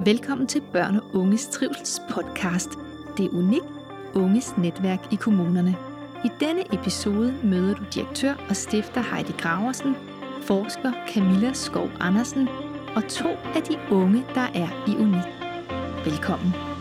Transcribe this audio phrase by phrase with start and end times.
[0.00, 2.68] Velkommen til Børn og Unges Trivsels podcast.
[3.16, 3.64] Det er unikt
[4.14, 5.76] unges netværk i kommunerne.
[6.24, 9.96] I denne episode møder du direktør og stifter Heidi Graversen,
[10.42, 12.48] forsker Camilla Skov Andersen
[12.96, 15.26] og to af de unge, der er i UNIK.
[16.04, 16.71] Velkommen.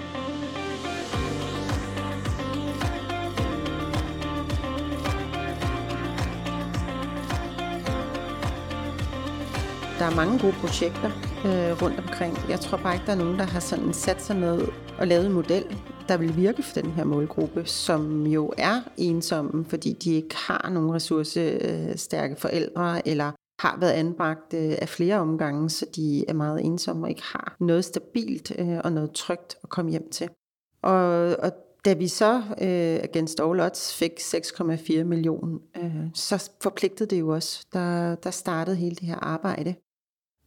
[10.01, 11.11] Der er mange gode projekter
[11.45, 12.37] øh, rundt omkring.
[12.49, 14.67] Jeg tror bare ikke, der er nogen, der har sådan sat sig ned
[14.99, 15.77] og lavet en model,
[16.07, 20.69] der vil virke for den her målgruppe, som jo er ensomme, fordi de ikke har
[20.69, 26.65] nogen ressourcestærke forældre, eller har været anbragt øh, af flere omgange, så de er meget
[26.65, 30.29] ensomme og ikke har noget stabilt øh, og noget trygt at komme hjem til.
[30.83, 31.51] Og, og
[31.85, 37.29] da vi så øh, against all odds fik 6,4 millioner, øh, så forpligtede det jo
[37.29, 37.65] os.
[37.73, 39.75] Der, der startede hele det her arbejde.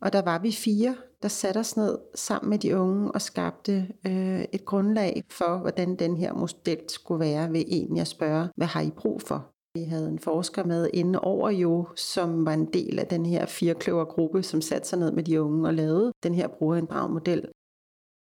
[0.04, 3.88] Og der var vi fire, der satte os ned sammen med de unge og skabte
[4.06, 8.66] øh, et grundlag for, hvordan den her model skulle være ved egentlig at spørge, hvad
[8.66, 9.50] har I brug for?
[9.78, 13.46] Vi havde en forsker med inde over jo, som var en del af den her
[13.46, 17.48] firekløvergruppe, som satte sig ned med de unge og lavede den her brugerinddrag-model.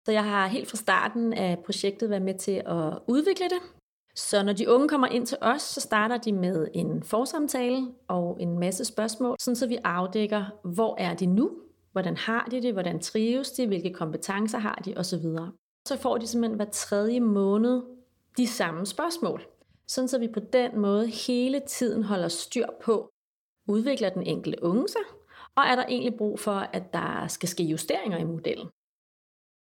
[0.06, 3.77] Så jeg har helt fra starten af projektet været med til at udvikle det.
[4.14, 8.36] Så når de unge kommer ind til os, så starter de med en forsamtale og
[8.40, 11.50] en masse spørgsmål, sådan så vi afdækker, hvor er de nu,
[11.92, 15.24] hvordan har de det, hvordan trives de, hvilke kompetencer har de osv.
[15.88, 17.82] Så får de simpelthen hver tredje måned
[18.36, 19.46] de samme spørgsmål.
[19.86, 23.10] Sådan så vi på den måde hele tiden holder styr på,
[23.68, 25.00] udvikler den enkelte unge sig,
[25.56, 28.68] og er der egentlig brug for, at der skal ske justeringer i modellen.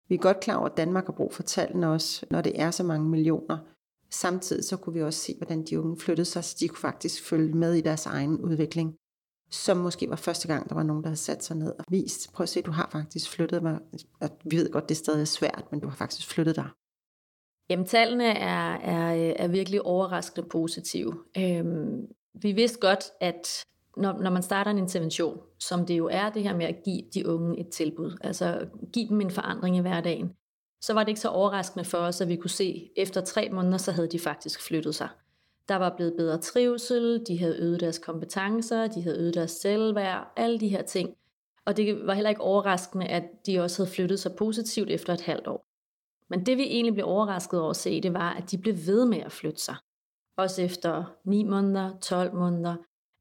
[0.09, 2.71] Vi er godt klar over, at Danmark har brug for tallene også, når det er
[2.71, 3.57] så mange millioner.
[4.13, 7.23] Samtidig så kunne vi også se, hvordan de unge flyttede sig, så de kunne faktisk
[7.23, 8.95] følge med i deres egen udvikling.
[9.51, 12.33] Som måske var første gang, der var nogen, der havde sat sig ned og vist,
[12.33, 13.79] prøv at se, du har faktisk flyttet mig.
[14.45, 16.69] Vi ved godt, det er stadig svært, men du har faktisk flyttet dig.
[17.69, 21.13] Jamen, tallene er, er, er virkelig overraskende positive.
[21.37, 23.65] Øhm, vi vidste godt, at
[23.97, 27.01] når, når man starter en intervention, som det jo er det her med at give
[27.13, 30.31] de unge et tilbud, altså give dem en forandring i hverdagen,
[30.83, 33.49] så var det ikke så overraskende for os, at vi kunne se, at efter tre
[33.49, 35.09] måneder, så havde de faktisk flyttet sig.
[35.67, 40.33] Der var blevet bedre trivsel, de havde øget deres kompetencer, de havde øget deres selvværd,
[40.35, 41.15] alle de her ting.
[41.65, 45.21] Og det var heller ikke overraskende, at de også havde flyttet sig positivt efter et
[45.21, 45.65] halvt år.
[46.29, 49.05] Men det vi egentlig blev overrasket over at se, det var, at de blev ved
[49.05, 49.75] med at flytte sig.
[50.37, 52.75] Også efter 9 måneder, 12 måneder,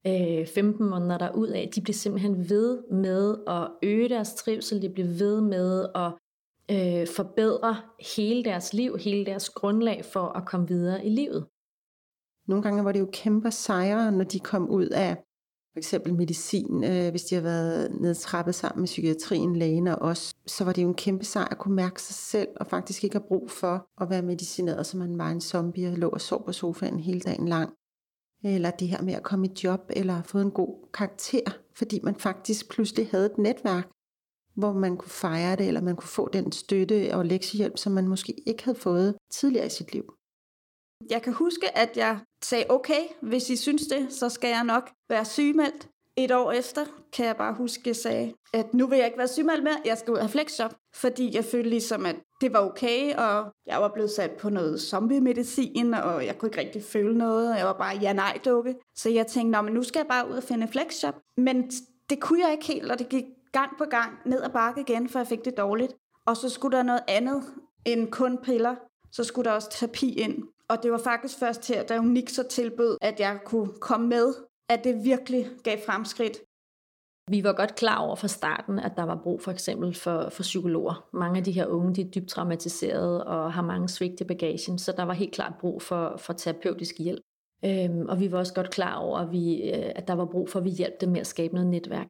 [0.07, 4.89] øh, 15 måneder derud af, De blev simpelthen ved med at øge deres trivsel, de
[4.89, 6.13] blev ved med at
[6.71, 7.77] øh, forbedre
[8.15, 11.47] hele deres liv, hele deres grundlag for at komme videre i livet.
[12.47, 15.17] Nogle gange var det jo kæmpe sejre, når de kom ud af
[15.73, 20.33] for eksempel medicin, øh, hvis de har været nedtrappet sammen med psykiatrien, lægen og os,
[20.47, 23.15] så var det jo en kæmpe sejr at kunne mærke sig selv, og faktisk ikke
[23.15, 26.45] have brug for at være medicineret, så man var en zombie og lå og sov
[26.45, 27.73] på sofaen hele dagen lang.
[28.43, 32.15] Eller det her med at komme i job, eller få en god karakter, fordi man
[32.15, 33.89] faktisk pludselig havde et netværk,
[34.55, 38.07] hvor man kunne fejre det, eller man kunne få den støtte og lektiehjælp, som man
[38.07, 40.13] måske ikke havde fået tidligere i sit liv.
[41.09, 44.89] Jeg kan huske, at jeg sagde, okay, hvis I synes det, så skal jeg nok
[45.09, 45.89] være sygemeldt.
[46.17, 49.17] Et år efter kan jeg bare huske, at jeg sagde, at nu vil jeg ikke
[49.17, 52.59] være sygemeldt mere, jeg skal ud af flexjob, fordi jeg følte ligesom, at det var
[52.59, 57.17] okay, og jeg var blevet sat på noget zombie-medicin, og jeg kunne ikke rigtig føle
[57.17, 58.75] noget, og jeg var bare ja-nej-dukke.
[58.95, 61.15] Så jeg tænkte, men nu skal jeg bare ud og finde flexjob.
[61.37, 61.71] Men
[62.09, 65.09] det kunne jeg ikke helt, og det gik gang på gang ned og bakke igen,
[65.09, 65.93] for jeg fik det dårligt.
[66.25, 67.43] Og så skulle der noget andet
[67.85, 68.75] end kun piller.
[69.11, 70.43] Så skulle der også terapi ind.
[70.69, 74.33] Og det var faktisk først her, da Unik så tilbød, at jeg kunne komme med,
[74.69, 76.37] at det virkelig gav fremskridt.
[77.29, 80.43] Vi var godt klar over fra starten, at der var brug for eksempel for, for
[80.43, 81.09] psykologer.
[81.13, 84.79] Mange af de her unge, de er dybt traumatiserede og har mange svigt i bagagen,
[84.79, 87.21] så der var helt klart brug for, for terapeutisk hjælp.
[87.65, 90.49] Øhm, og vi var også godt klar over, at, vi, øh, at der var brug
[90.49, 92.07] for, at vi hjalp dem med at skabe noget netværk.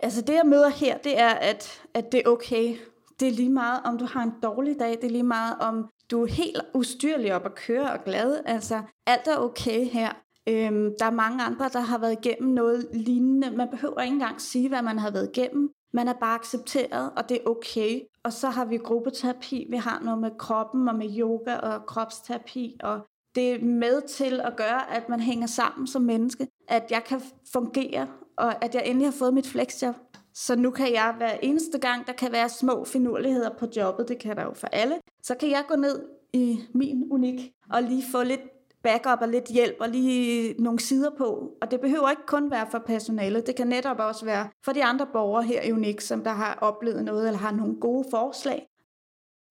[0.00, 2.76] Altså det, jeg møder her, det er, at, at det er okay.
[3.20, 4.90] Det er lige meget, om du har en dårlig dag.
[4.90, 8.42] Det er lige meget, om du er helt ustyrlig op at køre og glad.
[8.44, 10.08] Altså, alt er okay her.
[10.48, 13.50] Øhm, der er mange andre, der har været igennem noget lignende.
[13.50, 15.70] Man behøver ikke engang sige, hvad man har været igennem.
[15.92, 18.00] Man er bare accepteret, og det er okay.
[18.24, 19.66] Og så har vi gruppeterapi.
[19.70, 22.76] Vi har noget med kroppen og med yoga og kropsterapi.
[22.82, 23.00] Og
[23.34, 26.46] det er med til at gøre, at man hænger sammen som menneske.
[26.68, 27.20] At jeg kan
[27.52, 28.06] fungere,
[28.36, 29.94] og at jeg endelig har fået mit flexjob.
[30.34, 34.18] Så nu kan jeg hver eneste gang, der kan være små finurligheder på jobbet, det
[34.18, 36.02] kan der jo for alle, så kan jeg gå ned
[36.32, 38.40] i min unik og lige få lidt
[38.82, 41.52] backup og lidt hjælp og lige nogle sider på.
[41.62, 44.84] Og det behøver ikke kun være for personalet, det kan netop også være for de
[44.84, 48.68] andre borgere her i UNIK, som der har oplevet noget eller har nogle gode forslag.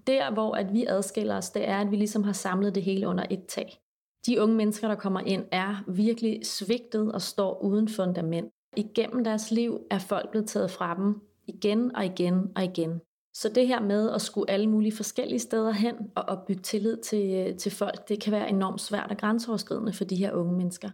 [0.08, 3.08] Der, hvor at vi adskiller os, det er, at vi ligesom har samlet det hele
[3.08, 3.80] under et tag.
[4.26, 8.55] De unge mennesker, der kommer ind, er virkelig svigtet og står uden fundament.
[8.78, 13.02] Igennem deres liv er folk blevet taget fra dem igen og igen og igen.
[13.34, 17.34] Så det her med at skulle alle mulige forskellige steder hen og opbygge tillid til,
[17.34, 20.90] øh, til folk, det kan være enormt svært og grænseoverskridende for de her unge mennesker.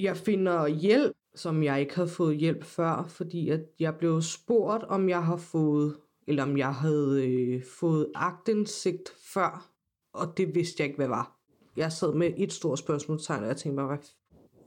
[0.00, 4.84] Jeg finder hjælp, som jeg ikke havde fået hjælp før, fordi at jeg blev spurgt,
[4.84, 5.96] om jeg har fået,
[6.26, 9.70] eller om jeg havde øh, fået agtindsigt før,
[10.12, 11.38] og det vidste jeg ikke, hvad var.
[11.76, 13.98] Jeg sad med et stort spørgsmålstegn, og jeg tænkte mig, hvad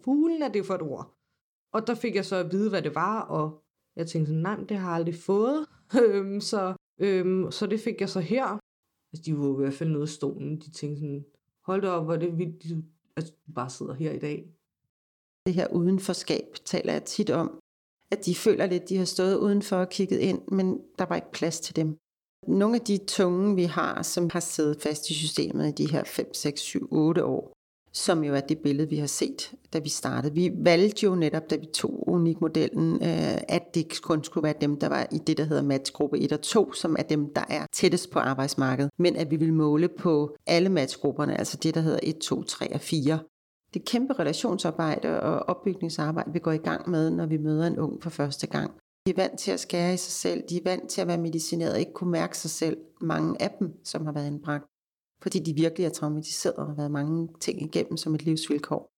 [0.03, 1.15] fuglen er det for et ord?
[1.75, 3.63] Og der fik jeg så at vide, hvad det var, og
[3.95, 5.65] jeg tænkte sådan, nej, det har jeg aldrig fået.
[6.01, 8.45] Øhm, så, øhm, så det fik jeg så her.
[9.13, 10.59] Altså, de var i hvert fald nede af stolen.
[10.59, 11.25] De tænkte sådan,
[11.65, 12.77] hold da op, hvor er det vildt, at
[13.15, 14.45] altså, du bare sidder her i dag.
[15.45, 17.59] Det her udenforskab taler jeg tit om,
[18.11, 21.15] at de føler lidt, at de har stået udenfor og kigget ind, men der var
[21.15, 21.97] ikke plads til dem.
[22.47, 26.03] Nogle af de tunge, vi har, som har siddet fast i systemet i de her
[26.03, 27.54] 5, 6, 7, 8 år,
[27.95, 30.33] som jo er det billede, vi har set, da vi startede.
[30.33, 34.79] Vi valgte jo netop, da vi tog unikmodellen, øh, at det kun skulle være dem,
[34.79, 37.65] der var i det, der hedder matchgruppe 1 og 2, som er dem, der er
[37.73, 41.99] tættest på arbejdsmarkedet, men at vi vil måle på alle matchgrupperne, altså det, der hedder
[42.03, 43.19] 1, 2, 3 og 4.
[43.73, 48.03] Det kæmpe relationsarbejde og opbygningsarbejde, vi går i gang med, når vi møder en ung
[48.03, 48.71] for første gang.
[49.05, 51.17] De er vant til at skære i sig selv, de er vant til at være
[51.17, 54.65] medicineret og ikke kunne mærke sig selv, mange af dem, som har været indbragt
[55.25, 58.91] fordi de virkelig er traumatiseret og har været mange ting igennem som et livsvilkår.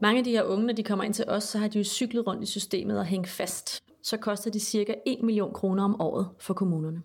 [0.00, 1.84] Mange af de her unge, når de kommer ind til os, så har de jo
[1.84, 3.84] cyklet rundt i systemet og hængt fast.
[4.02, 7.02] Så koster det cirka 1 million kroner om året for kommunerne.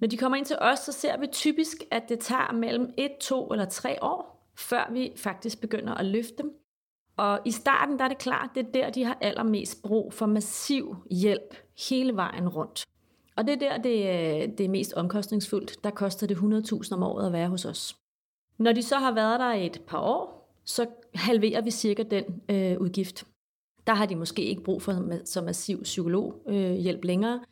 [0.00, 3.10] Når de kommer ind til os, så ser vi typisk, at det tager mellem 1,
[3.20, 6.52] 2 eller 3 år, før vi faktisk begynder at løfte dem.
[7.16, 10.26] Og i starten der er det klart, det er der, de har allermest brug for
[10.26, 11.54] massiv hjælp
[11.88, 12.84] hele vejen rundt.
[13.36, 15.84] Og det er der, det, øh, det er mest omkostningsfuldt.
[15.84, 17.96] Der koster det 100.000 om året at være hos os.
[18.58, 22.80] Når de så har været der et par år, så halverer vi cirka den øh,
[22.80, 23.26] udgift.
[23.86, 27.44] Der har de måske ikke brug for så massiv psykologhjælp øh, længere.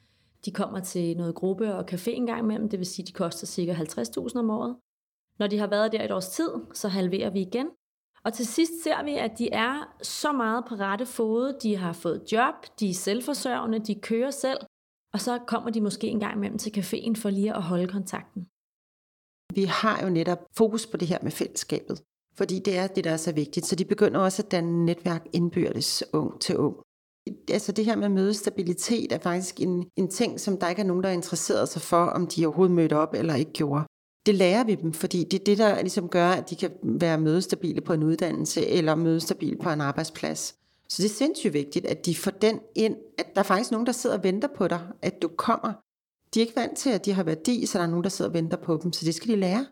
[0.44, 3.12] De kommer til noget gruppe og café en gang imellem, det vil sige, at de
[3.12, 4.76] koster cirka 50.000 om året.
[5.38, 7.70] Når de har været der et års tid, så halverer vi igen.
[8.24, 11.58] Og til sidst ser vi, at de er så meget på rette fod.
[11.62, 14.58] De har fået job, de er selvforsørgende, de kører selv,
[15.12, 18.46] og så kommer de måske en gang imellem til caféen for lige at holde kontakten.
[19.54, 22.02] Vi har jo netop fokus på det her med fællesskabet,
[22.34, 23.66] fordi det er det, der er så vigtigt.
[23.66, 26.76] Så de begynder også at danne netværk indbyrdes ung til ung.
[27.50, 31.02] Altså det her med mødestabilitet er faktisk en, en ting, som der ikke er nogen,
[31.02, 33.84] der er interesseret sig for, om de overhovedet mødte op eller ikke gjorde.
[34.26, 37.18] Det lærer vi dem, fordi det er det, der ligesom gør, at de kan være
[37.18, 40.61] mødestabile på en uddannelse eller mødestabile på en arbejdsplads.
[40.92, 43.86] Så det er sindssygt vigtigt, at de får den ind, at der er faktisk nogen,
[43.86, 45.72] der sidder og venter på dig, at du kommer.
[46.34, 48.30] De er ikke vant til, at de har værdi, så der er nogen, der sidder
[48.30, 49.66] og venter på dem, så det skal de lære.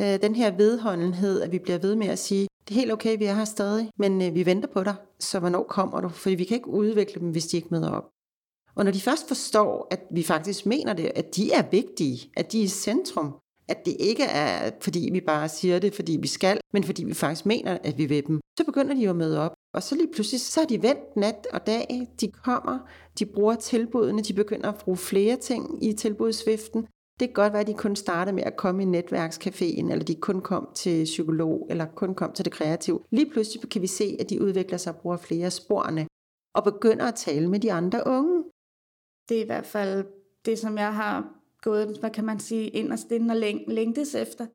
[0.00, 3.18] Øh, den her vedholdenhed, at vi bliver ved med at sige, det er helt okay,
[3.18, 6.08] vi er her stadig, men øh, vi venter på dig, så hvornår kommer du?
[6.08, 8.08] Fordi vi kan ikke udvikle dem, hvis de ikke møder op.
[8.74, 12.52] Og når de først forstår, at vi faktisk mener det, at de er vigtige, at
[12.52, 13.34] de er i centrum,
[13.68, 17.14] at det ikke er, fordi vi bare siger det, fordi vi skal, men fordi vi
[17.14, 19.52] faktisk mener, at vi vil dem, så begynder de jo at møde op.
[19.76, 22.08] Og så lige pludselig, så er de vendt nat og dag.
[22.20, 22.78] De kommer,
[23.18, 26.86] de bruger tilbudene, de begynder at bruge flere ting i tilbudsviften.
[27.20, 30.14] Det kan godt være, at de kun starter med at komme i netværkscaféen, eller de
[30.14, 33.00] kun kom til psykolog, eller kun kom til det kreative.
[33.10, 36.06] Lige pludselig kan vi se, at de udvikler sig og bruger flere sporene,
[36.54, 38.44] og begynder at tale med de andre unge.
[39.28, 40.06] Det er i hvert fald
[40.44, 43.36] det, som jeg har gået, hvad kan man sige, ind og stille og
[43.68, 44.46] længtes efter.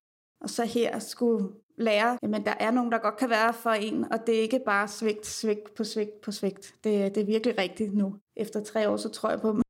[0.42, 1.50] Og så her skulle
[1.82, 4.60] lære, at der er nogen, der godt kan være for en, og det er ikke
[4.66, 6.76] bare svigt, svigt på svigt på svigt.
[6.84, 8.16] Det, det er virkelig rigtigt nu.
[8.36, 9.62] Efter tre år, så tror jeg på dem.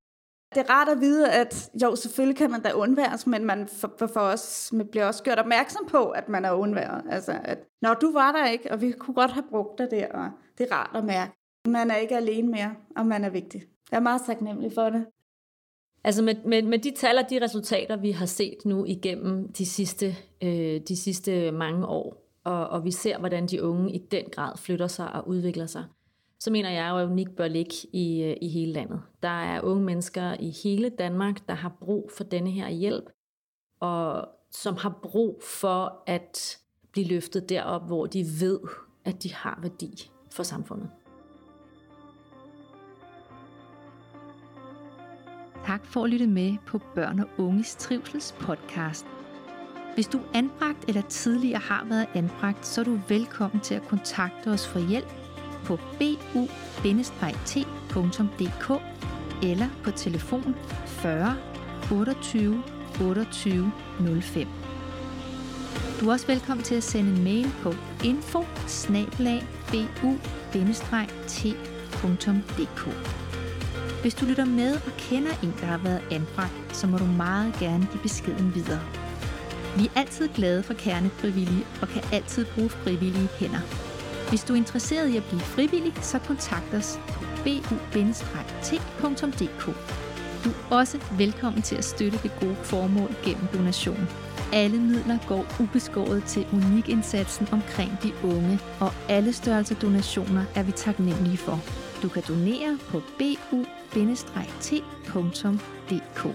[0.56, 4.08] Det er rart at vide, at jo, selvfølgelig kan man da undværes, men man for,
[4.08, 7.04] for os man bliver også gjort opmærksom på, at man er undværet.
[7.10, 10.08] Altså, at når du var der ikke, og vi kunne godt have brugt dig der,
[10.08, 11.32] og det er rart at mærke.
[11.68, 13.64] Man er ikke alene mere, og man er vigtig.
[13.92, 15.06] Jeg er meget taknemmelig for det.
[16.04, 19.66] Altså med, med, med de tal og de resultater, vi har set nu igennem de
[19.66, 24.26] sidste, øh, de sidste mange år, og, og vi ser, hvordan de unge i den
[24.32, 25.84] grad flytter sig og udvikler sig,
[26.40, 29.02] så mener jeg jo, at Unik bør ligge i, øh, i hele landet.
[29.24, 33.10] Der er unge mennesker i hele Danmark, der har brug for denne her hjælp,
[33.80, 36.58] og som har brug for at
[36.92, 38.60] blive løftet derop, hvor de ved,
[39.06, 40.90] at de har værdi for samfundet.
[45.72, 49.06] Tak for at lytte med på Børn og Unges Trivsels podcast.
[49.96, 53.88] Hvis du er anbragt eller tidligere har været anbragt, så er du velkommen til at
[53.88, 55.08] kontakte os for hjælp
[55.64, 56.42] på bu-t.dk
[59.44, 61.36] eller på telefon 40
[61.92, 62.64] 28
[63.02, 63.72] 28
[64.22, 64.48] 05.
[66.00, 67.74] Du er også velkommen til at sende en mail på
[68.04, 68.40] info
[72.92, 73.21] bu-t.dk.
[74.02, 77.54] Hvis du lytter med og kender en, der har været anbragt, så må du meget
[77.60, 78.82] gerne give beskeden videre.
[79.78, 83.60] Vi er altid glade for kernefrivillige og kan altid bruge frivillige hænder.
[84.30, 89.66] Hvis du er interesseret i at blive frivillig, så kontakt os på bu-t.dk.
[90.46, 94.10] Du er også velkommen til at støtte det gode formål gennem donation.
[94.54, 100.72] Alle midler går ubeskåret til unikindsatsen omkring de unge, og alle størrelser donationer er vi
[100.72, 101.60] taknemmelige for.
[102.04, 103.02] Du kan donere på
[104.62, 106.28] t.dk.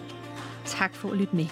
[0.67, 1.47] Tak for at lytte med.